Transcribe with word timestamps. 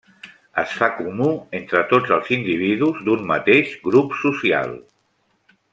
Es 0.61 0.71
fa 0.77 0.87
comú 1.01 1.27
entre 1.59 1.83
tots 1.91 2.15
els 2.17 2.33
individus 2.39 3.05
d'un 3.11 3.25
mateix 3.33 3.77
grup 3.89 4.19
social. 4.23 4.77